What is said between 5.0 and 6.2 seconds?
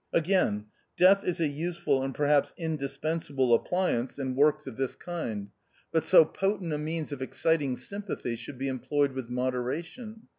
OUTCAST. 45 kind, but